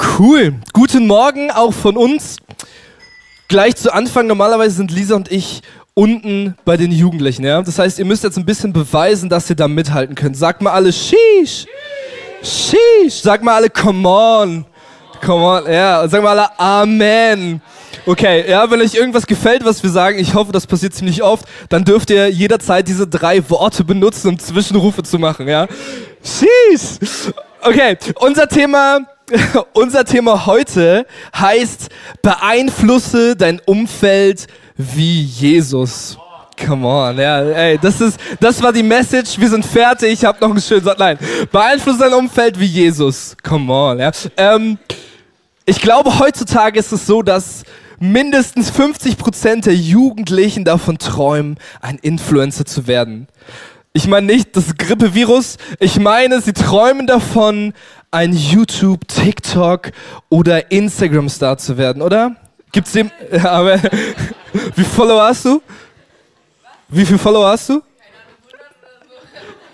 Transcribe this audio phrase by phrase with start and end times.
[0.00, 0.54] Cool.
[0.72, 2.36] Guten Morgen auch von uns.
[3.48, 5.62] Gleich zu Anfang, normalerweise sind Lisa und ich
[5.94, 7.62] unten bei den Jugendlichen, ja?
[7.62, 10.36] Das heißt, ihr müsst jetzt ein bisschen beweisen, dass ihr da mithalten könnt.
[10.36, 11.66] Sagt mal alle Sheesh.
[12.42, 13.22] Sheesh.
[13.22, 14.66] Sagt mal alle Come on.
[15.24, 15.72] Come on.
[15.72, 17.62] Ja, und sagt mal alle Amen.
[18.06, 21.46] Okay, ja, wenn euch irgendwas gefällt, was wir sagen, ich hoffe, das passiert ziemlich oft,
[21.70, 25.66] dann dürft ihr jederzeit diese drei Worte benutzen, um Zwischenrufe zu machen, ja?
[26.22, 27.32] Sheesh.
[27.62, 29.00] Okay, unser Thema
[29.72, 31.06] unser Thema heute
[31.36, 31.88] heißt,
[32.22, 34.46] beeinflusse dein Umfeld
[34.76, 36.18] wie Jesus.
[36.66, 39.38] Come on, ja, ey, das ist, das war die Message.
[39.38, 40.12] Wir sind fertig.
[40.12, 40.98] Ich habe noch einen schönen Satz.
[40.98, 41.18] Nein,
[41.50, 43.36] beeinflusse dein Umfeld wie Jesus.
[43.42, 44.12] Come on, ja.
[44.36, 44.78] Ähm,
[45.66, 47.64] ich glaube, heutzutage ist es so, dass
[47.98, 53.26] mindestens 50 Prozent der Jugendlichen davon träumen, ein Influencer zu werden.
[53.92, 57.72] Ich meine nicht das Grippevirus, ich meine, sie träumen davon,
[58.14, 59.90] ein YouTube, TikTok
[60.28, 62.36] oder Instagram-Star zu werden, oder?
[62.70, 63.10] Gibt's dem.
[63.32, 63.82] Ja, aber,
[64.52, 65.60] wie viele Follower hast du?
[66.88, 67.82] Wie viele Follower hast du?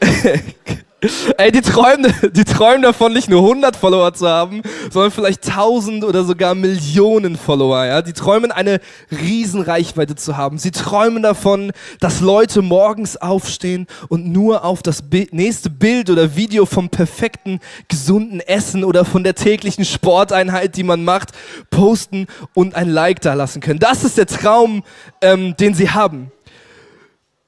[1.39, 6.05] Ey, die träumen, die träumen davon, nicht nur 100 Follower zu haben, sondern vielleicht 1000
[6.05, 7.85] oder sogar Millionen Follower.
[7.87, 8.03] Ja?
[8.03, 10.59] Die träumen, eine Riesenreichweite zu haben.
[10.59, 16.67] Sie träumen davon, dass Leute morgens aufstehen und nur auf das nächste Bild oder Video
[16.67, 21.31] vom perfekten, gesunden Essen oder von der täglichen Sporteinheit, die man macht,
[21.71, 23.79] posten und ein Like da lassen können.
[23.79, 24.83] Das ist der Traum,
[25.23, 26.31] ähm, den sie haben.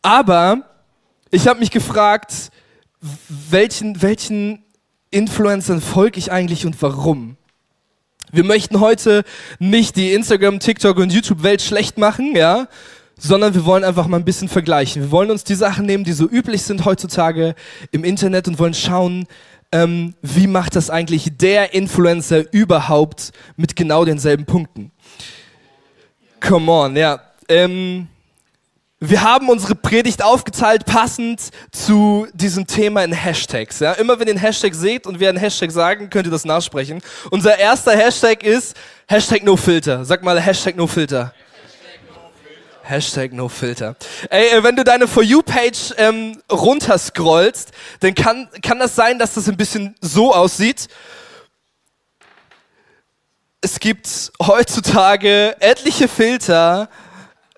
[0.01, 0.63] Aber
[1.31, 2.51] ich habe mich gefragt,
[3.29, 4.65] welchen, welchen
[5.11, 7.37] Influencern folge ich eigentlich und warum?
[8.31, 9.25] Wir möchten heute
[9.59, 12.69] nicht die Instagram, TikTok und YouTube-Welt schlecht machen, ja,
[13.19, 15.03] sondern wir wollen einfach mal ein bisschen vergleichen.
[15.03, 17.55] Wir wollen uns die Sachen nehmen, die so üblich sind heutzutage
[17.91, 19.27] im Internet und wollen schauen,
[19.71, 24.93] ähm, wie macht das eigentlich der Influencer überhaupt mit genau denselben Punkten.
[26.41, 27.21] Come on, ja.
[27.49, 28.09] Ähm,
[29.05, 33.81] wir haben unsere Predigt aufgeteilt, passend zu diesem Thema in Hashtags.
[33.81, 33.95] Ja?
[33.95, 37.03] Immer wenn ihr einen Hashtag seht und wir einen Hashtag sagen, könnt ihr das nachsprechen.
[37.33, 38.77] Unser erster Hashtag ist
[39.09, 40.05] Hashtag NoFilter.
[40.05, 41.35] Sag mal Hashtag NoFilter.
[42.85, 43.97] Hashtag NoFilter.
[44.31, 49.35] Ey, äh, wenn du deine For You-Page ähm, runterscrollst, dann kann, kann das sein, dass
[49.35, 50.87] das ein bisschen so aussieht.
[53.61, 56.89] Es gibt heutzutage etliche Filter,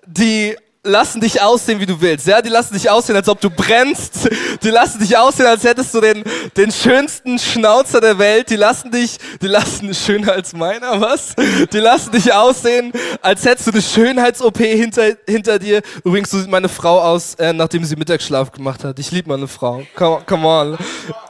[0.07, 0.55] die
[0.85, 2.27] lassen dich aussehen, wie du willst.
[2.27, 4.29] Ja, die lassen dich aussehen, als ob du brennst.
[4.63, 6.23] Die lassen dich aussehen, als hättest du den,
[6.55, 8.49] den schönsten Schnauzer der Welt.
[8.49, 11.35] Die lassen dich, die lassen schöner als meiner, was?
[11.73, 15.81] Die lassen dich aussehen, als hättest du eine Schönheits-OP hinter, hinter dir.
[16.03, 18.99] Übrigens, so sieht meine Frau aus, äh, nachdem sie Mittagsschlaf gemacht hat.
[18.99, 19.83] Ich liebe meine Frau.
[19.95, 20.77] Come, come on.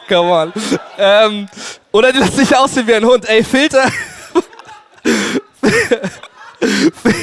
[0.07, 0.53] Come on.
[0.97, 1.47] Ähm,
[1.91, 3.27] oder die lassen dich aussehen wie ein Hund.
[3.27, 3.89] Ey, Filter.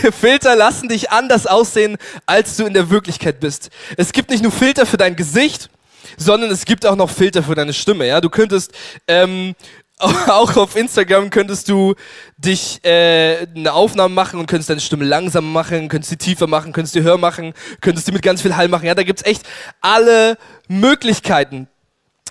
[0.21, 1.97] Filter lassen dich anders aussehen,
[2.27, 3.71] als du in der Wirklichkeit bist.
[3.97, 5.71] Es gibt nicht nur Filter für dein Gesicht,
[6.17, 8.07] sondern es gibt auch noch Filter für deine Stimme.
[8.07, 8.73] Ja, du könntest
[9.07, 9.55] ähm,
[10.27, 11.95] auch auf Instagram könntest du
[12.37, 16.73] dich äh, eine Aufnahme machen und könntest deine Stimme langsamer machen, könntest sie tiefer machen,
[16.73, 18.87] könntest sie höher machen, könntest sie mit ganz viel Hall machen.
[18.87, 19.43] Ja, da gibt's echt
[19.81, 20.37] alle
[20.67, 21.69] Möglichkeiten.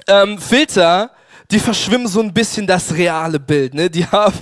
[0.07, 1.11] Ähm, Filter,
[1.51, 3.73] die verschwimmen so ein bisschen das reale Bild.
[3.73, 3.89] Ne?
[3.89, 4.33] Die haben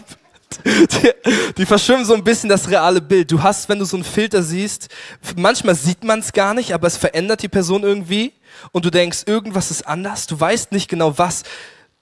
[0.65, 1.11] die,
[1.57, 3.31] die verschwimmen so ein bisschen das reale Bild.
[3.31, 4.89] Du hast, wenn du so einen Filter siehst,
[5.35, 8.33] manchmal sieht man es gar nicht, aber es verändert die Person irgendwie
[8.71, 10.27] und du denkst, irgendwas ist anders.
[10.27, 11.43] Du weißt nicht genau was.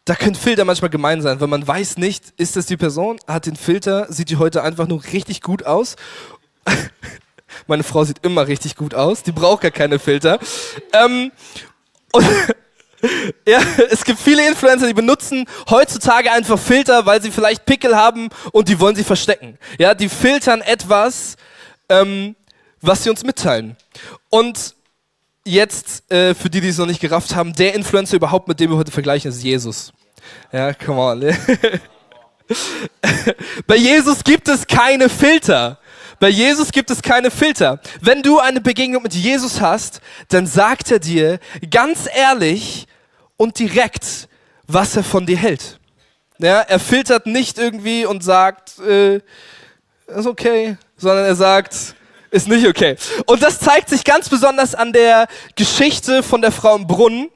[0.06, 3.46] Da können Filter manchmal gemein sein, weil man weiß nicht, ist das die Person, hat
[3.46, 5.98] den Filter, sieht die heute einfach nur richtig gut aus.
[7.68, 10.40] Meine Frau sieht immer richtig gut aus, die braucht gar keine Filter.
[10.94, 11.32] Ähm,
[12.14, 12.26] und
[13.48, 13.60] ja,
[13.90, 18.70] es gibt viele Influencer, die benutzen heutzutage einfach Filter, weil sie vielleicht Pickel haben und
[18.70, 19.58] die wollen sie verstecken.
[19.78, 21.36] Ja, die filtern etwas,
[21.90, 22.36] ähm,
[22.82, 23.78] was sie uns mitteilen.
[24.30, 24.76] Und
[25.46, 28.72] jetzt, äh, für die, die es noch nicht gerafft haben, der Influencer überhaupt, mit dem
[28.72, 29.94] wir heute vergleichen, ist Jesus.
[30.52, 31.22] Ja, come on.
[33.68, 35.80] Bei Jesus gibt es keine Filter.
[36.20, 37.80] Bei Jesus gibt es keine Filter.
[38.02, 41.40] Wenn du eine Begegnung mit Jesus hast, dann sagt er dir
[41.70, 42.88] ganz ehrlich
[43.38, 44.28] und direkt,
[44.68, 45.80] was er von dir hält.
[46.40, 49.22] Ja, er filtert nicht irgendwie und sagt, äh,
[50.08, 51.96] ist okay, sondern er sagt,
[52.30, 52.96] ist nicht okay.
[53.26, 57.30] Und das zeigt sich ganz besonders an der Geschichte von der Frau im Brunnen,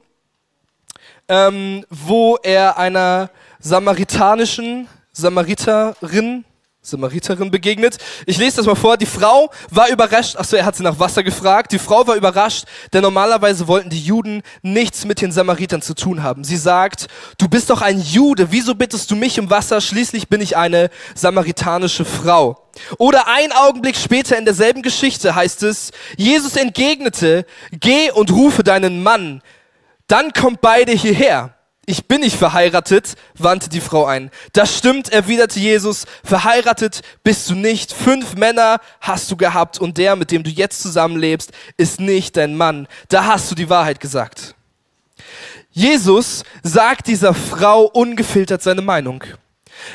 [1.28, 6.44] ähm, wo er einer samaritanischen Samariterin
[6.84, 7.98] Samariterin begegnet.
[8.26, 8.96] Ich lese das mal vor.
[8.96, 10.34] Die Frau war überrascht.
[10.34, 11.70] Achso, er hat sie nach Wasser gefragt.
[11.70, 16.24] Die Frau war überrascht, denn normalerweise wollten die Juden nichts mit den Samaritern zu tun
[16.24, 16.42] haben.
[16.42, 17.06] Sie sagt,
[17.38, 18.50] du bist doch ein Jude.
[18.50, 19.80] Wieso bittest du mich um Wasser?
[19.80, 22.68] Schließlich bin ich eine samaritanische Frau.
[22.98, 29.04] Oder ein Augenblick später in derselben Geschichte heißt es, Jesus entgegnete, geh und rufe deinen
[29.04, 29.40] Mann.
[30.08, 31.54] Dann kommt beide hierher.
[31.84, 34.30] Ich bin nicht verheiratet, wandte die Frau ein.
[34.52, 36.06] Das stimmt, erwiderte Jesus.
[36.22, 37.92] Verheiratet bist du nicht.
[37.92, 42.56] Fünf Männer hast du gehabt und der, mit dem du jetzt zusammenlebst, ist nicht dein
[42.56, 42.86] Mann.
[43.08, 44.54] Da hast du die Wahrheit gesagt.
[45.72, 49.24] Jesus sagt dieser Frau ungefiltert seine Meinung.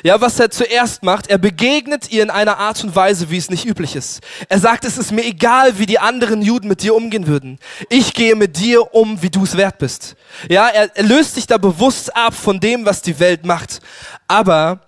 [0.04, 3.50] Ja, was er zuerst macht, er begegnet ihr in einer Art und Weise, wie es
[3.50, 4.22] nicht üblich ist.
[4.50, 7.60] Er sagt, es ist mir egal, wie die anderen Juden mit dir umgehen würden.
[7.90, 10.16] Ich gehe mit dir um, wie du es wert bist.
[10.50, 13.80] Ja, er, er löst sich da bewusst ab von dem, was die Welt macht.
[14.28, 14.82] Aber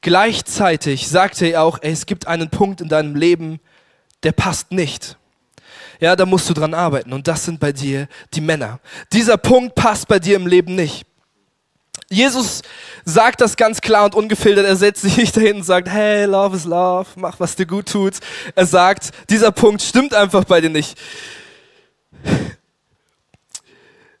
[0.00, 3.60] gleichzeitig sagt er auch, ey, es gibt einen Punkt in deinem Leben,
[4.22, 5.16] der passt nicht.
[6.00, 7.12] Ja, da musst du dran arbeiten.
[7.12, 8.80] Und das sind bei dir die Männer.
[9.12, 11.06] Dieser Punkt passt bei dir im Leben nicht.
[12.14, 12.62] Jesus
[13.04, 14.64] sagt das ganz klar und ungefiltert.
[14.64, 17.88] Er setzt sich nicht dahin und sagt, hey, love is love, mach, was dir gut
[17.88, 18.14] tut.
[18.54, 20.96] Er sagt, dieser Punkt stimmt einfach bei dir nicht.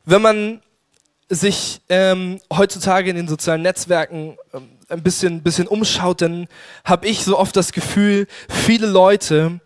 [0.04, 0.60] Wenn man
[1.30, 6.46] sich ähm, heutzutage in den sozialen Netzwerken ähm, ein bisschen, bisschen umschaut, dann
[6.84, 9.60] habe ich so oft das Gefühl, viele Leute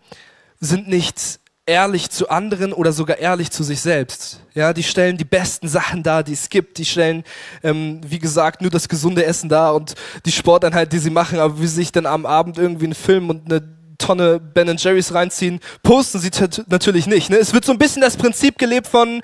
[0.61, 4.39] sind nicht ehrlich zu anderen oder sogar ehrlich zu sich selbst.
[4.55, 6.79] Ja, die stellen die besten Sachen dar, die es gibt.
[6.79, 7.23] Die stellen,
[7.63, 9.93] ähm, wie gesagt, nur das gesunde Essen dar und
[10.25, 13.29] die Sporteinheit, die sie machen, aber wie sie sich dann am Abend irgendwie einen Film
[13.29, 13.61] und eine
[13.99, 16.31] Tonne Ben Jerry's reinziehen, posten sie
[16.67, 17.29] natürlich nicht.
[17.29, 17.37] Ne?
[17.37, 19.21] Es wird so ein bisschen das Prinzip gelebt von,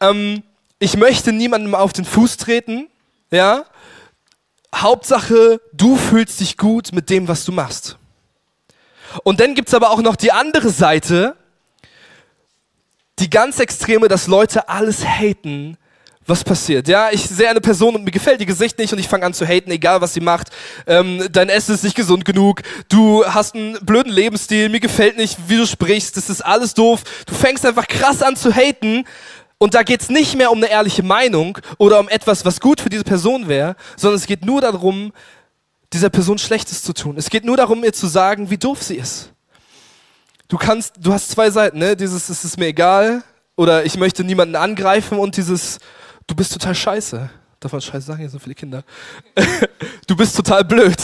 [0.00, 0.44] ähm,
[0.78, 2.86] ich möchte niemandem auf den Fuß treten,
[3.32, 3.64] ja.
[4.72, 7.98] Hauptsache, du fühlst dich gut mit dem, was du machst.
[9.24, 11.36] Und dann gibt's aber auch noch die andere Seite,
[13.18, 15.76] die ganz extreme, dass Leute alles haten,
[16.26, 16.88] was passiert.
[16.88, 19.32] Ja, ich sehe eine Person und mir gefällt ihr Gesicht nicht und ich fange an
[19.32, 20.48] zu haten, egal was sie macht.
[20.86, 22.62] Ähm, dein Essen ist nicht gesund genug.
[22.88, 24.68] Du hast einen blöden Lebensstil.
[24.68, 26.16] Mir gefällt nicht, wie du sprichst.
[26.16, 27.02] Das ist alles doof.
[27.26, 29.04] Du fängst einfach krass an zu haten.
[29.58, 32.90] Und da geht's nicht mehr um eine ehrliche Meinung oder um etwas, was gut für
[32.90, 35.12] diese Person wäre, sondern es geht nur darum,
[35.94, 37.16] dieser Person Schlechtes zu tun.
[37.16, 39.30] Es geht nur darum, ihr zu sagen, wie doof sie ist.
[40.48, 41.96] Du kannst, du hast zwei Seiten, ne?
[41.96, 43.22] Dieses, es ist mir egal
[43.56, 45.78] oder ich möchte niemanden angreifen und dieses,
[46.26, 47.30] du bist total scheiße.
[47.58, 48.84] Darf man scheiße sagen, hier sind viele Kinder.
[50.06, 50.96] du bist total blöd.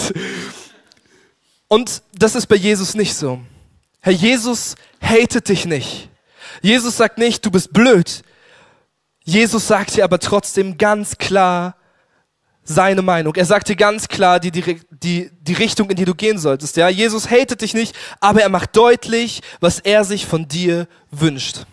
[1.67, 3.41] Und das ist bei Jesus nicht so.
[4.01, 6.09] Herr Jesus hatet dich nicht.
[6.61, 8.23] Jesus sagt nicht, du bist blöd.
[9.25, 11.77] Jesus sagt dir aber trotzdem ganz klar,
[12.65, 13.35] seine Meinung.
[13.35, 16.77] Er sagt dir ganz klar die, die, die, die Richtung, in die du gehen solltest.
[16.77, 16.89] Ja?
[16.89, 21.65] Jesus hatet dich nicht, aber er macht deutlich, was er sich von dir wünscht.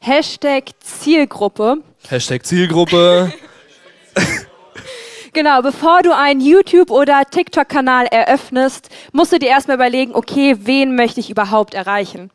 [0.00, 1.78] Hashtag Zielgruppe.
[2.08, 3.32] Hashtag Zielgruppe.
[5.34, 10.96] Genau, bevor du einen YouTube- oder TikTok-Kanal eröffnest, musst du dir erstmal überlegen, okay, wen
[10.96, 12.30] möchte ich überhaupt erreichen?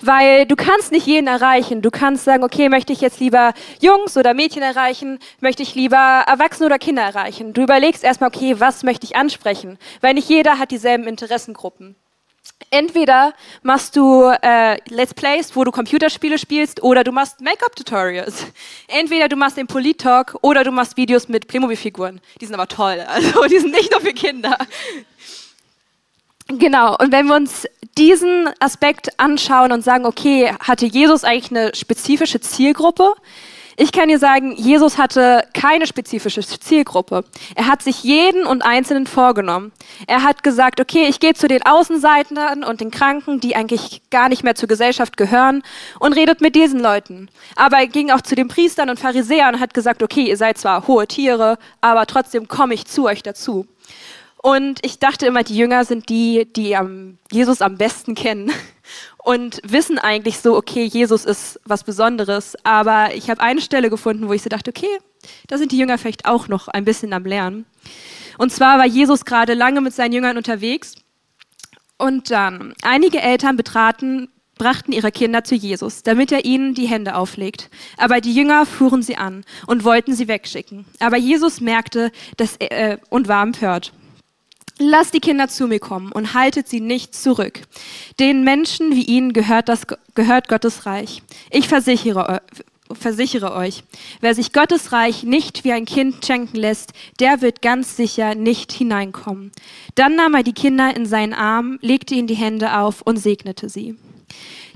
[0.00, 1.82] Weil du kannst nicht jeden erreichen.
[1.82, 5.18] Du kannst sagen, okay, möchte ich jetzt lieber Jungs oder Mädchen erreichen?
[5.40, 7.52] Möchte ich lieber Erwachsene oder Kinder erreichen?
[7.52, 9.78] Du überlegst erstmal, okay, was möchte ich ansprechen?
[10.00, 11.96] Weil nicht jeder hat dieselben Interessengruppen.
[12.70, 18.46] Entweder machst du äh, Let's Plays, wo du Computerspiele spielst, oder du machst Make-up-Tutorials.
[18.86, 22.20] Entweder du machst den Polit-Talk oder du machst Videos mit Playmobil-Figuren.
[22.40, 23.04] Die sind aber toll.
[23.10, 24.56] Also die sind nicht nur für Kinder.
[26.58, 27.66] Genau, und wenn wir uns
[27.96, 33.14] diesen Aspekt anschauen und sagen, okay, hatte Jesus eigentlich eine spezifische Zielgruppe?
[33.76, 37.24] Ich kann dir sagen, Jesus hatte keine spezifische Zielgruppe.
[37.54, 39.72] Er hat sich jeden und Einzelnen vorgenommen.
[40.06, 44.28] Er hat gesagt, okay, ich gehe zu den Außenseitern und den Kranken, die eigentlich gar
[44.28, 45.62] nicht mehr zur Gesellschaft gehören,
[45.98, 47.30] und redet mit diesen Leuten.
[47.56, 50.58] Aber er ging auch zu den Priestern und Pharisäern und hat gesagt, okay, ihr seid
[50.58, 53.66] zwar hohe Tiere, aber trotzdem komme ich zu euch dazu.
[54.42, 56.76] Und ich dachte immer, die Jünger sind die, die
[57.30, 58.50] Jesus am besten kennen
[59.18, 62.56] und wissen eigentlich so, okay, Jesus ist was Besonderes.
[62.64, 64.98] Aber ich habe eine Stelle gefunden, wo ich so dachte, okay,
[65.48, 67.66] da sind die Jünger vielleicht auch noch ein bisschen am Lernen.
[68.38, 70.94] Und zwar war Jesus gerade lange mit seinen Jüngern unterwegs.
[71.98, 77.14] Und dann einige Eltern betraten, brachten ihre Kinder zu Jesus, damit er ihnen die Hände
[77.14, 77.68] auflegt.
[77.98, 80.86] Aber die Jünger fuhren sie an und wollten sie wegschicken.
[80.98, 83.92] Aber Jesus merkte dass äh, und war empört.
[84.82, 87.60] Lasst die Kinder zu mir kommen und haltet sie nicht zurück.
[88.18, 89.82] Den Menschen wie ihnen gehört, das,
[90.14, 91.22] gehört Gottes Reich.
[91.50, 92.40] Ich versichere,
[92.90, 93.84] versichere euch,
[94.22, 98.72] wer sich Gottes Reich nicht wie ein Kind schenken lässt, der wird ganz sicher nicht
[98.72, 99.52] hineinkommen.
[99.96, 103.68] Dann nahm er die Kinder in seinen Arm, legte ihnen die Hände auf und segnete
[103.68, 103.96] sie.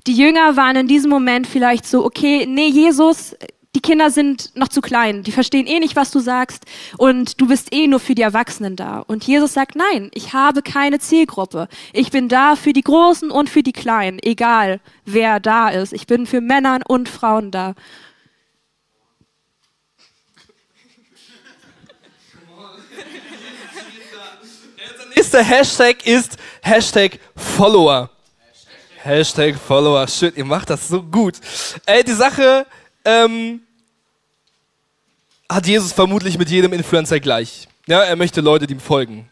[0.06, 3.34] Die Jünger waren in diesem Moment vielleicht so, okay, nee, Jesus,
[3.74, 6.64] die Kinder sind noch zu klein, die verstehen eh nicht, was du sagst
[6.96, 9.00] und du bist eh nur für die Erwachsenen da.
[9.00, 11.68] Und Jesus sagt, nein, ich habe keine Zielgruppe.
[11.92, 15.92] Ich bin da für die Großen und für die Kleinen, egal wer da ist.
[15.92, 17.74] Ich bin für Männer und Frauen da.
[25.16, 28.10] Nächster Hashtag ist Hashtag Follower.
[29.02, 30.06] Hashtag Follower.
[30.08, 31.34] Shit, ihr macht das so gut.
[31.86, 32.66] Ey, die Sache,
[33.04, 33.60] ähm,
[35.48, 37.68] hat Jesus vermutlich mit jedem Influencer gleich.
[37.86, 39.28] Ja, er möchte Leute, die ihm folgen.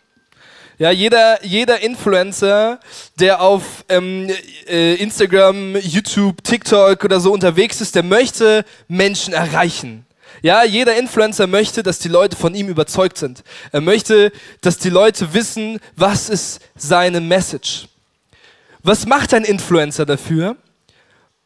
[0.78, 2.80] Ja, jeder, jeder Influencer,
[3.18, 4.28] der auf ähm,
[4.66, 10.06] äh, Instagram, YouTube, TikTok oder so unterwegs ist, der möchte Menschen erreichen.
[10.40, 13.44] Ja, jeder Influencer möchte, dass die Leute von ihm überzeugt sind.
[13.70, 17.86] Er möchte, dass die Leute wissen, was ist seine Message.
[18.82, 20.56] Was macht ein Influencer dafür?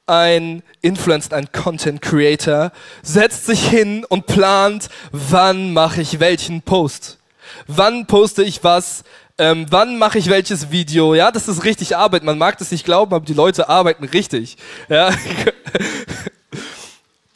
[0.07, 2.73] Ein Influencer, ein Content Creator
[3.03, 7.19] setzt sich hin und plant, wann mache ich welchen Post.
[7.67, 9.05] Wann poste ich was?
[9.39, 11.15] Ähm, wann mache ich welches Video?
[11.15, 12.23] Ja, das ist richtig Arbeit.
[12.23, 14.57] Man mag das nicht glauben, aber die Leute arbeiten richtig.
[14.89, 15.11] Ja.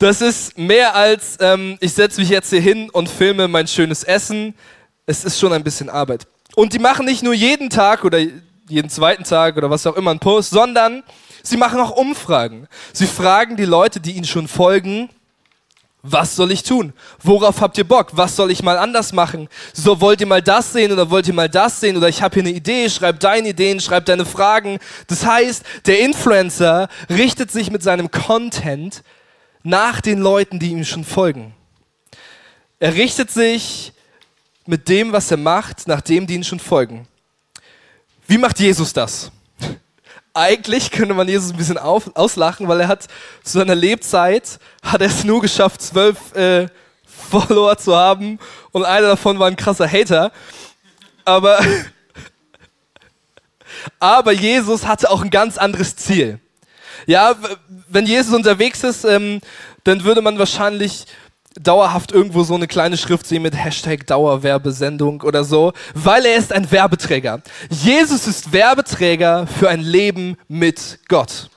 [0.00, 4.02] Das ist mehr als, ähm, ich setze mich jetzt hier hin und filme mein schönes
[4.02, 4.54] Essen.
[5.04, 6.26] Es ist schon ein bisschen Arbeit.
[6.54, 8.18] Und die machen nicht nur jeden Tag oder
[8.66, 11.02] jeden zweiten Tag oder was auch immer einen Post, sondern
[11.42, 12.68] Sie machen auch Umfragen.
[12.92, 15.10] Sie fragen die Leute, die ihnen schon folgen,
[16.02, 16.94] was soll ich tun?
[17.22, 18.08] Worauf habt ihr Bock?
[18.12, 19.48] Was soll ich mal anders machen?
[19.74, 22.34] So wollt ihr mal das sehen oder wollt ihr mal das sehen oder ich habe
[22.34, 24.78] hier eine Idee, schreib deine Ideen, schreib deine Fragen.
[25.08, 29.02] Das heißt, der Influencer richtet sich mit seinem Content
[29.62, 31.54] nach den Leuten, die ihm schon folgen.
[32.78, 33.92] Er richtet sich
[34.64, 37.06] mit dem, was er macht, nach dem, die ihm schon folgen.
[38.26, 39.30] Wie macht Jesus das?
[40.34, 43.04] Eigentlich könnte man Jesus ein bisschen auf, auslachen, weil er hat
[43.42, 46.68] zu seiner Lebzeit, hat er es nur geschafft, zwölf äh,
[47.04, 48.38] Follower zu haben
[48.72, 50.32] und einer davon war ein krasser Hater.
[51.24, 51.60] Aber,
[53.98, 56.40] aber Jesus hatte auch ein ganz anderes Ziel.
[57.06, 57.34] Ja,
[57.88, 59.40] wenn Jesus unterwegs ist, ähm,
[59.84, 61.06] dann würde man wahrscheinlich
[61.58, 66.52] dauerhaft irgendwo so eine kleine Schrift sehen mit Hashtag Dauerwerbesendung oder so, weil er ist
[66.52, 67.42] ein Werbeträger.
[67.68, 71.50] Jesus ist Werbeträger für ein Leben mit Gott.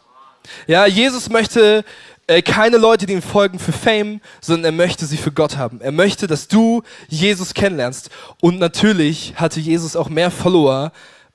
[0.68, 1.86] Ja, Jesus möchte
[2.28, 5.82] äh, keine Leute, die ihm folgen für Fame, sondern er möchte sie für Gott haben.
[5.82, 8.10] Er möchte, dass du Jesus kennenlernst.
[8.42, 10.92] Und natürlich hatte Jesus auch mehr Follower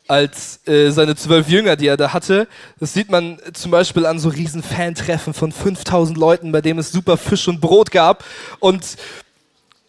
[0.09, 2.49] als äh, seine zwölf Jünger, die er da hatte.
[2.81, 6.91] Das sieht man zum Beispiel an so riesen Fantreffen von 5000 Leuten, bei dem es
[6.91, 8.25] super Fisch und Brot gab.
[8.59, 8.97] Und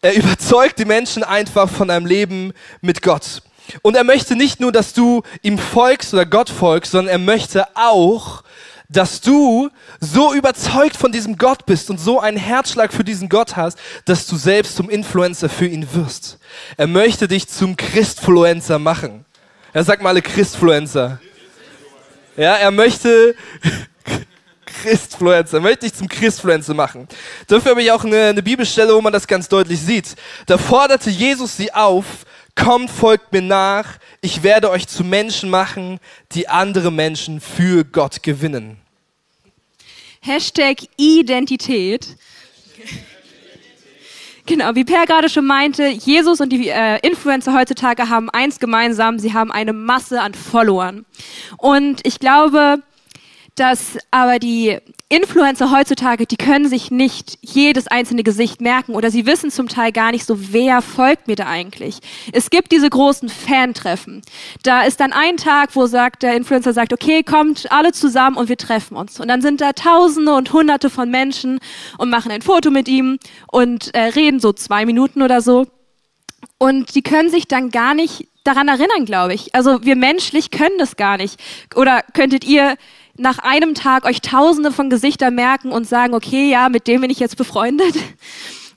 [0.02, 3.42] er überzeugt die Menschen einfach von einem Leben mit Gott.
[3.82, 7.66] Und er möchte nicht nur, dass du ihm folgst oder Gott folgst, sondern er möchte
[7.76, 8.44] auch,
[8.90, 13.56] dass du so überzeugt von diesem Gott bist und so einen Herzschlag für diesen Gott
[13.56, 16.40] hast, dass du selbst zum Influencer für ihn wirst.
[16.76, 19.26] Er möchte dich zum Christfluencer machen.
[19.72, 21.20] Er sagt mal alle Christfluencer.
[22.36, 23.36] Ja, er möchte
[24.66, 27.08] Christfluencer, möchte ich zum Christfluencer machen.
[27.48, 30.16] Dafür habe ich auch eine, eine Bibelstelle, wo man das ganz deutlich sieht.
[30.48, 32.06] Da forderte Jesus sie auf,
[32.56, 36.00] kommt, folgt mir nach, ich werde euch zu Menschen machen,
[36.32, 38.78] die andere Menschen für Gott gewinnen.
[40.22, 42.18] Hashtag Identität.
[44.50, 49.20] Genau, wie Per gerade schon meinte, Jesus und die äh, Influencer heutzutage haben eins gemeinsam,
[49.20, 51.06] sie haben eine Masse an Followern.
[51.58, 52.82] Und ich glaube,
[53.60, 54.78] dass aber die
[55.10, 59.92] Influencer heutzutage, die können sich nicht jedes einzelne Gesicht merken oder sie wissen zum Teil
[59.92, 62.00] gar nicht so, wer folgt mir da eigentlich.
[62.32, 64.22] Es gibt diese großen Fan-Treffen.
[64.64, 68.50] Da ist dann ein Tag, wo sagt der Influencer sagt, okay, kommt alle zusammen und
[68.50, 69.20] wir treffen uns.
[69.20, 71.60] Und dann sind da Tausende und Hunderte von Menschen
[71.98, 73.20] und machen ein Foto mit ihm
[73.52, 75.66] und äh, reden so zwei Minuten oder so.
[76.60, 79.54] Und die können sich dann gar nicht daran erinnern, glaube ich.
[79.56, 81.40] Also wir menschlich können das gar nicht.
[81.76, 82.78] Oder könntet ihr
[83.20, 87.10] nach einem Tag euch tausende von Gesichtern merken und sagen, okay, ja, mit dem bin
[87.10, 87.96] ich jetzt befreundet?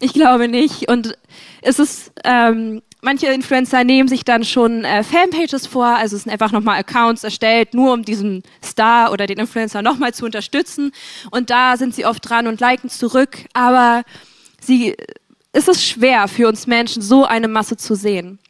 [0.04, 0.88] Ich glaube nicht.
[0.88, 1.16] Und
[1.60, 6.32] es ist, ähm, manche Influencer nehmen sich dann schon äh, Fanpages vor, also es sind
[6.32, 10.90] einfach nochmal Accounts erstellt, nur um diesen Star oder den Influencer nochmal zu unterstützen.
[11.30, 13.44] Und da sind sie oft dran und liken zurück.
[13.52, 14.02] Aber
[14.60, 14.96] sie,
[15.52, 18.40] es ist schwer für uns Menschen, so eine Masse zu sehen.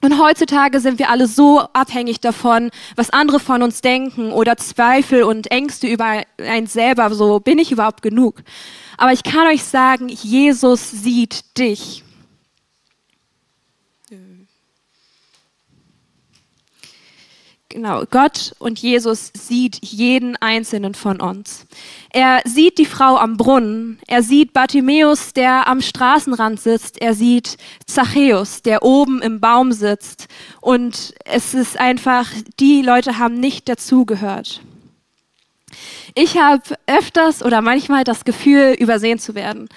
[0.00, 5.24] Und heutzutage sind wir alle so abhängig davon, was andere von uns denken oder Zweifel
[5.24, 7.12] und Ängste über einen selber.
[7.14, 8.42] So bin ich überhaupt genug.
[8.96, 12.04] Aber ich kann euch sagen, Jesus sieht dich.
[17.70, 21.66] Genau, Gott und Jesus sieht jeden einzelnen von uns.
[22.10, 27.58] Er sieht die Frau am Brunnen, er sieht Bartimäus, der am Straßenrand sitzt, er sieht
[27.84, 30.28] Zachäus, der oben im Baum sitzt.
[30.62, 34.62] Und es ist einfach, die Leute haben nicht dazugehört.
[36.14, 39.68] Ich habe öfters oder manchmal das Gefühl, übersehen zu werden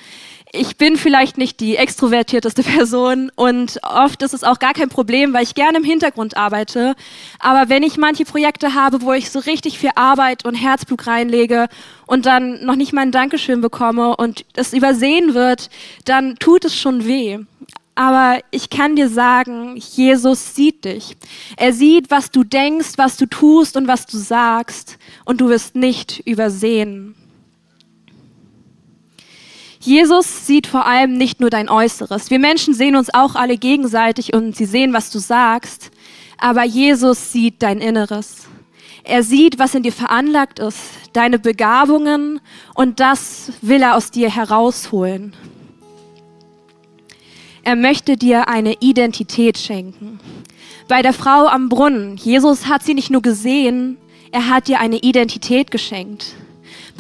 [0.54, 5.34] ich bin vielleicht nicht die extrovertierteste Person und oft ist es auch gar kein Problem,
[5.34, 6.96] weil ich gerne im Hintergrund arbeite.
[7.40, 11.68] Aber wenn ich manche Projekte habe, wo ich so richtig viel Arbeit und Herzblut reinlege
[12.06, 15.70] und dann noch nicht mal ein Dankeschön bekomme und es übersehen wird,
[16.06, 17.40] dann tut es schon weh.
[17.96, 21.16] Aber ich kann dir sagen, Jesus sieht dich.
[21.58, 25.76] Er sieht, was du denkst, was du tust und was du sagst und du wirst
[25.76, 27.16] nicht übersehen.
[29.82, 32.30] Jesus sieht vor allem nicht nur dein Äußeres.
[32.30, 35.90] Wir Menschen sehen uns auch alle gegenseitig und sie sehen, was du sagst.
[36.38, 38.48] Aber Jesus sieht dein Inneres.
[39.04, 40.80] Er sieht, was in dir veranlagt ist,
[41.14, 42.40] deine Begabungen
[42.76, 45.34] und das will er aus dir herausholen.
[47.64, 50.20] Er möchte dir eine Identität schenken.
[50.88, 53.98] Bei der Frau am Brunnen, Jesus hat sie nicht nur gesehen,
[54.32, 56.36] er hat dir eine Identität geschenkt.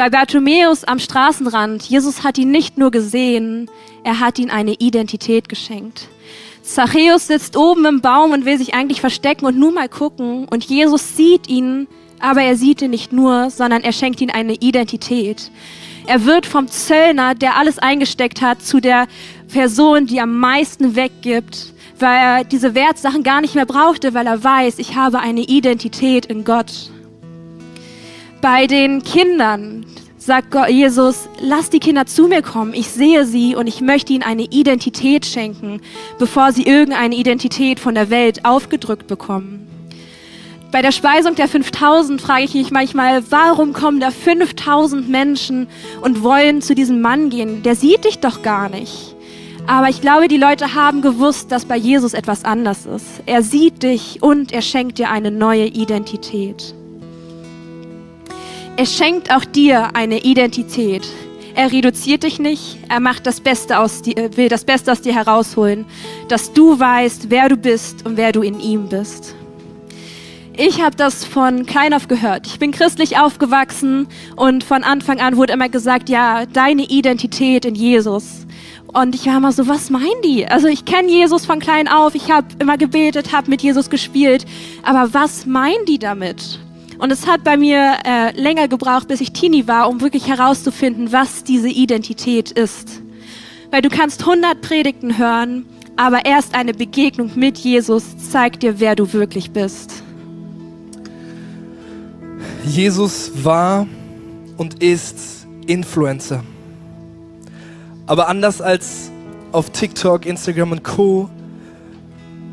[0.01, 3.69] Bei Bartimäus am Straßenrand, Jesus hat ihn nicht nur gesehen,
[4.03, 6.07] er hat ihn eine Identität geschenkt.
[6.63, 10.47] Zachäus sitzt oben im Baum und will sich eigentlich verstecken und nur mal gucken.
[10.49, 11.87] Und Jesus sieht ihn,
[12.19, 15.51] aber er sieht ihn nicht nur, sondern er schenkt ihm eine Identität.
[16.07, 19.05] Er wird vom Zöllner, der alles eingesteckt hat, zu der
[19.53, 24.43] Person, die am meisten weggibt, weil er diese Wertsachen gar nicht mehr brauchte, weil er
[24.43, 26.89] weiß, ich habe eine Identität in Gott.
[28.41, 29.85] Bei den Kindern
[30.21, 32.75] sagt Jesus, lass die Kinder zu mir kommen.
[32.75, 35.81] Ich sehe sie und ich möchte ihnen eine Identität schenken,
[36.19, 39.67] bevor sie irgendeine Identität von der Welt aufgedrückt bekommen.
[40.71, 45.67] Bei der Speisung der 5000 frage ich mich manchmal, warum kommen da 5000 Menschen
[46.01, 47.63] und wollen zu diesem Mann gehen?
[47.63, 49.15] Der sieht dich doch gar nicht.
[49.67, 53.23] Aber ich glaube, die Leute haben gewusst, dass bei Jesus etwas anders ist.
[53.25, 56.75] Er sieht dich und er schenkt dir eine neue Identität.
[58.77, 61.07] Er schenkt auch dir eine Identität.
[61.53, 65.13] Er reduziert dich nicht, er macht das Beste aus dir, will das Beste aus dir
[65.13, 65.85] herausholen,
[66.29, 69.35] dass du weißt, wer du bist und wer du in ihm bist.
[70.55, 72.47] Ich habe das von klein auf gehört.
[72.47, 74.07] Ich bin christlich aufgewachsen
[74.37, 78.47] und von Anfang an wurde immer gesagt, ja, deine Identität in Jesus.
[78.87, 80.47] Und ich war immer so, was meinen die?
[80.47, 84.45] Also ich kenne Jesus von klein auf, ich habe immer gebetet, habe mit Jesus gespielt,
[84.83, 86.59] aber was meinen die damit?
[87.01, 91.11] Und es hat bei mir äh, länger gebraucht, bis ich Teenie war, um wirklich herauszufinden,
[91.11, 93.01] was diese Identität ist.
[93.71, 98.95] Weil du kannst 100 Predigten hören, aber erst eine Begegnung mit Jesus zeigt dir, wer
[98.95, 100.03] du wirklich bist.
[102.67, 103.87] Jesus war
[104.57, 106.43] und ist Influencer.
[108.05, 109.09] Aber anders als
[109.51, 111.31] auf TikTok, Instagram und Co.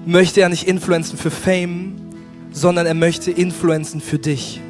[0.06, 2.07] möchte er nicht influenzen für Fame,
[2.58, 4.60] sondern er möchte influenzen für dich.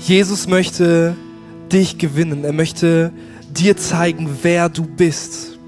[0.00, 1.14] Jesus möchte
[1.70, 2.44] dich gewinnen.
[2.44, 3.12] Er möchte
[3.50, 5.58] dir zeigen, wer du bist.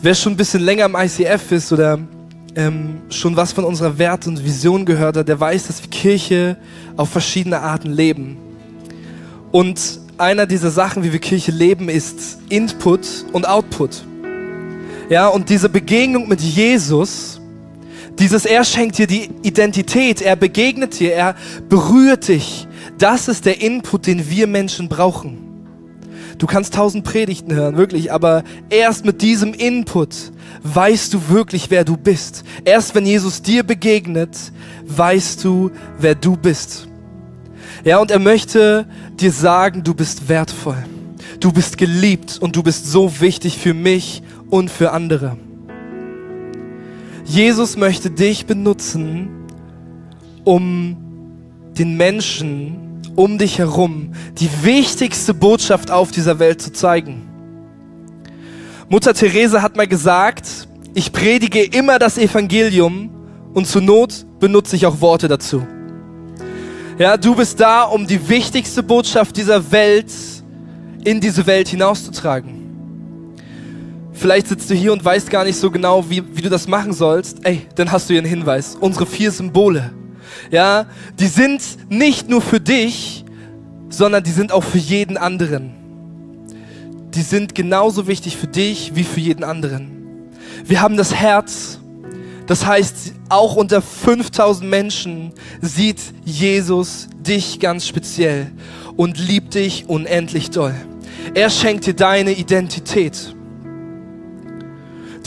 [0.00, 1.98] Wer schon ein bisschen länger im ICF ist oder
[2.54, 6.56] ähm, schon was von unserer Werte und Vision gehört hat, der weiß, dass wir Kirche
[6.96, 8.36] auf verschiedene Arten leben.
[9.50, 14.04] Und einer dieser Sachen, wie wir Kirche leben, ist Input und Output.
[15.08, 17.37] Ja, und diese Begegnung mit Jesus,
[18.18, 21.36] dieses Er schenkt dir die Identität, er begegnet dir, er
[21.68, 22.66] berührt dich.
[22.98, 25.48] Das ist der Input, den wir Menschen brauchen.
[26.38, 30.14] Du kannst tausend Predigten hören, wirklich, aber erst mit diesem Input
[30.62, 32.44] weißt du wirklich, wer du bist.
[32.64, 34.36] Erst wenn Jesus dir begegnet,
[34.86, 36.86] weißt du, wer du bist.
[37.84, 38.86] Ja, und er möchte
[39.18, 40.84] dir sagen, du bist wertvoll.
[41.40, 45.36] Du bist geliebt und du bist so wichtig für mich und für andere.
[47.28, 49.28] Jesus möchte dich benutzen,
[50.44, 50.96] um
[51.78, 57.28] den Menschen um dich herum die wichtigste Botschaft auf dieser Welt zu zeigen.
[58.88, 63.10] Mutter Therese hat mal gesagt, ich predige immer das Evangelium
[63.54, 65.66] und zur Not benutze ich auch Worte dazu.
[66.96, 70.12] Ja, du bist da, um die wichtigste Botschaft dieser Welt
[71.04, 72.57] in diese Welt hinauszutragen.
[74.18, 76.92] Vielleicht sitzt du hier und weißt gar nicht so genau, wie, wie du das machen
[76.92, 77.38] sollst.
[77.44, 78.76] Ey, dann hast du hier einen Hinweis.
[78.80, 79.92] Unsere vier Symbole.
[80.50, 80.86] Ja,
[81.20, 83.24] die sind nicht nur für dich,
[83.88, 85.72] sondern die sind auch für jeden anderen.
[87.14, 90.26] Die sind genauso wichtig für dich wie für jeden anderen.
[90.64, 91.78] Wir haben das Herz.
[92.48, 98.50] Das heißt, auch unter 5000 Menschen sieht Jesus dich ganz speziell
[98.96, 100.74] und liebt dich unendlich doll.
[101.34, 103.36] Er schenkt dir deine Identität.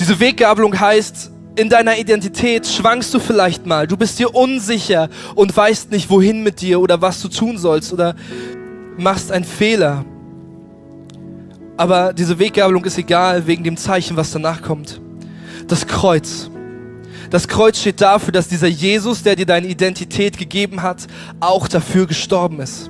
[0.01, 3.85] Diese Weggabelung heißt, in deiner Identität schwankst du vielleicht mal.
[3.85, 7.93] Du bist dir unsicher und weißt nicht, wohin mit dir oder was du tun sollst
[7.93, 8.15] oder
[8.97, 10.03] machst einen Fehler.
[11.77, 14.99] Aber diese Weggabelung ist egal wegen dem Zeichen, was danach kommt.
[15.67, 16.49] Das Kreuz.
[17.29, 21.05] Das Kreuz steht dafür, dass dieser Jesus, der dir deine Identität gegeben hat,
[21.39, 22.89] auch dafür gestorben ist.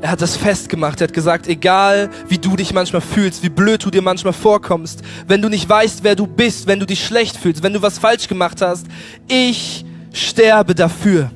[0.00, 1.00] Er hat das festgemacht.
[1.00, 5.02] Er hat gesagt, egal wie du dich manchmal fühlst, wie blöd du dir manchmal vorkommst,
[5.26, 7.98] wenn du nicht weißt, wer du bist, wenn du dich schlecht fühlst, wenn du was
[7.98, 8.86] falsch gemacht hast,
[9.28, 11.30] ich sterbe dafür.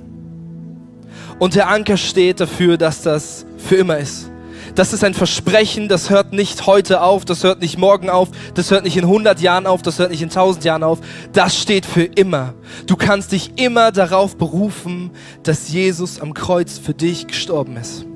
[1.39, 4.31] Und der Anker steht dafür, dass das für immer ist.
[4.75, 8.71] Das ist ein Versprechen, das hört nicht heute auf, das hört nicht morgen auf, das
[8.71, 11.01] hört nicht in 100 Jahren auf, das hört nicht in 1000 Jahren auf.
[11.33, 12.55] Das steht für immer.
[12.87, 15.11] Du kannst dich immer darauf berufen,
[15.43, 18.07] dass Jesus am Kreuz für dich gestorben ist.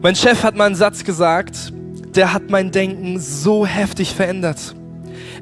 [0.00, 1.72] Mein Chef hat mal einen Satz gesagt,
[2.14, 4.74] der hat mein Denken so heftig verändert.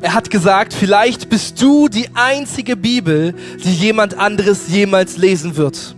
[0.00, 5.94] Er hat gesagt, vielleicht bist du die einzige Bibel, die jemand anderes jemals lesen wird.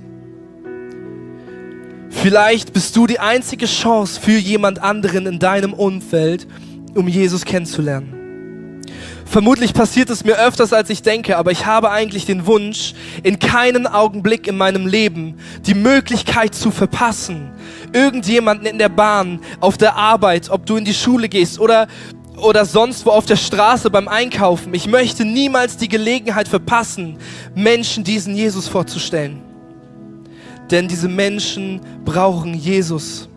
[2.10, 6.48] Vielleicht bist du die einzige Chance für jemand anderen in deinem Umfeld,
[6.94, 8.17] um Jesus kennenzulernen.
[9.30, 13.38] Vermutlich passiert es mir öfters, als ich denke, aber ich habe eigentlich den Wunsch, in
[13.38, 15.36] keinen Augenblick in meinem Leben
[15.66, 17.50] die Möglichkeit zu verpassen,
[17.92, 21.88] irgendjemanden in der Bahn, auf der Arbeit, ob du in die Schule gehst oder,
[22.38, 24.72] oder sonst wo auf der Straße beim Einkaufen.
[24.72, 27.18] Ich möchte niemals die Gelegenheit verpassen,
[27.54, 29.42] Menschen diesen Jesus vorzustellen.
[30.70, 33.27] Denn diese Menschen brauchen Jesus.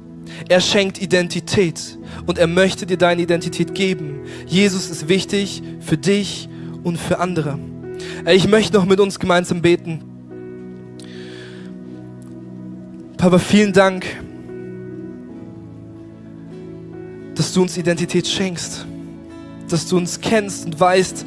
[0.50, 4.22] Er schenkt Identität und er möchte dir deine Identität geben.
[4.48, 6.50] Jesus ist wichtig für dich
[6.84, 7.58] und für andere.
[8.28, 10.04] Ich möchte noch mit uns gemeinsam beten.
[13.18, 14.06] Papa, vielen Dank,
[17.36, 18.88] dass du uns Identität schenkst,
[19.70, 21.24] dass du uns kennst und weißt,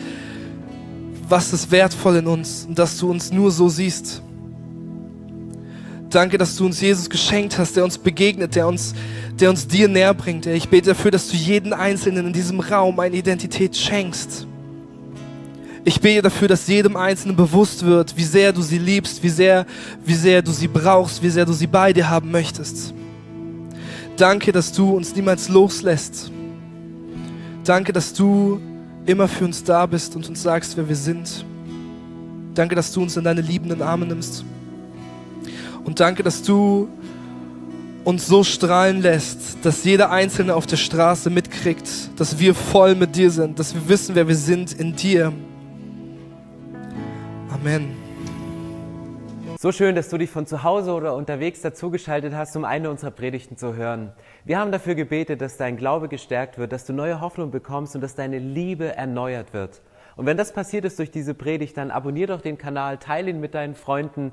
[1.29, 4.24] was ist wertvoll in uns und dass du uns nur so siehst.
[6.15, 8.95] Danke, dass du uns Jesus geschenkt hast, der uns begegnet, der uns,
[9.41, 10.47] der uns dir näher bringt.
[10.47, 14.47] Ich bete dafür, dass du jeden Einzelnen in diesem Raum eine Identität schenkst.
[15.85, 19.67] Ich bete dafür, dass jedem Einzelnen bewusst wird, wie sehr du sie liebst, wie sehr,
[20.05, 22.95] wie sehr du sie brauchst, wie sehr du sie bei dir haben möchtest.
[24.17, 26.31] Danke, dass du uns niemals loslässt.
[27.65, 28.61] Danke, dass du
[29.05, 31.45] immer für uns da bist und uns sagst, wer wir sind.
[32.55, 34.45] Danke, dass du uns in deine liebenden Arme nimmst.
[35.85, 36.89] Und danke, dass du
[38.05, 43.17] uns so strahlen lässt, dass jeder Einzelne auf der Straße mitkriegt, dass wir voll mit
[43.17, 45.33] dir sind, dass wir wissen, wer wir sind in dir.
[47.51, 47.97] Amen.
[49.59, 53.11] So schön, dass du dich von zu Hause oder unterwegs dazugeschaltet hast, um eine unserer
[53.11, 54.13] Predigten zu hören.
[54.45, 58.03] Wir haben dafür gebetet, dass dein Glaube gestärkt wird, dass du neue Hoffnung bekommst und
[58.03, 59.81] dass deine Liebe erneuert wird.
[60.17, 63.41] Und wenn das passiert ist durch diese Predigt, dann abonnier doch den Kanal, teile ihn
[63.41, 64.33] mit deinen Freunden